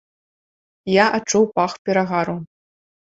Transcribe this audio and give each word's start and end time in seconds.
Я 0.91 1.05
адчуў 1.17 1.45
пах 1.59 1.71
перагару. 1.91 2.35